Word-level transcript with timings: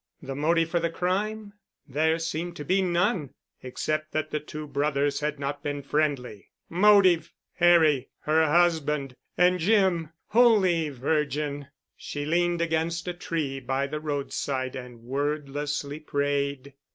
The 0.19 0.33
motive 0.33 0.71
for 0.71 0.79
the 0.79 0.89
crime? 0.89 1.53
There 1.87 2.17
seemed 2.17 2.55
to 2.55 2.65
be 2.65 2.81
none—"except 2.81 4.13
that 4.13 4.31
the 4.31 4.39
two 4.39 4.65
brothers 4.65 5.19
had 5.19 5.37
not 5.39 5.61
been 5.61 5.83
friendly." 5.83 6.49
Motive! 6.69 7.31
Harry—her 7.57 8.47
husband—and 8.47 9.59
Jim——! 9.59 10.09
Holy 10.29 10.89
Virgin! 10.89 11.67
She 11.95 12.25
leaned 12.25 12.61
against 12.61 13.07
a 13.07 13.13
tree 13.13 13.59
by 13.59 13.85
the 13.85 13.99
roadside 13.99 14.75
and 14.75 15.03
wordlessly 15.03 15.99
prayed. 15.99 16.73